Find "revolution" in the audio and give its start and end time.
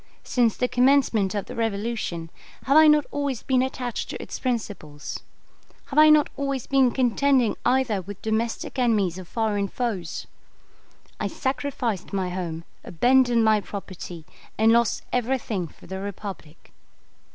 1.53-2.31